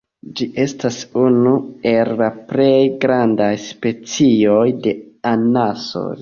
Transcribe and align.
Ĝi 0.37 0.45
estas 0.61 0.95
unu 1.23 1.51
el 1.91 2.09
la 2.21 2.29
plej 2.53 2.79
grandaj 3.05 3.51
specioj 3.67 4.65
de 4.89 4.95
anasoj. 5.35 6.11